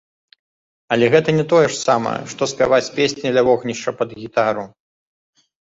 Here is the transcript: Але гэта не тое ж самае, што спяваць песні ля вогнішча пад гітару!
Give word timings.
Але 0.95 1.09
гэта 1.15 1.29
не 1.41 1.45
тое 1.51 1.67
ж 1.71 1.79
самае, 1.87 2.15
што 2.33 2.41
спяваць 2.55 2.83
песні 2.99 3.27
ля 3.39 3.47
вогнішча 3.53 3.91
пад 4.03 4.09
гітару! 4.25 4.63